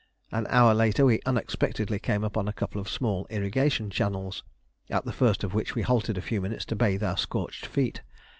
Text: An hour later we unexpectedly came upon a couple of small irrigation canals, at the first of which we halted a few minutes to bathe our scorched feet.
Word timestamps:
An 0.31 0.47
hour 0.49 0.73
later 0.73 1.05
we 1.05 1.21
unexpectedly 1.27 1.99
came 1.99 2.23
upon 2.23 2.47
a 2.47 2.53
couple 2.53 2.81
of 2.81 2.89
small 2.89 3.27
irrigation 3.29 3.91
canals, 3.91 4.41
at 4.89 5.05
the 5.05 5.13
first 5.13 5.43
of 5.43 5.53
which 5.53 5.75
we 5.75 5.83
halted 5.83 6.17
a 6.17 6.23
few 6.25 6.41
minutes 6.41 6.65
to 6.65 6.75
bathe 6.75 7.03
our 7.03 7.17
scorched 7.17 7.67
feet. 7.67 8.01